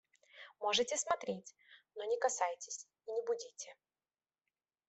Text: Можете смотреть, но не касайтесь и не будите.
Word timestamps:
Можете 0.59 0.97
смотреть, 0.97 1.53
но 1.93 2.03
не 2.05 2.17
касайтесь 2.17 2.87
и 3.05 3.11
не 3.11 3.21
будите. 3.23 3.75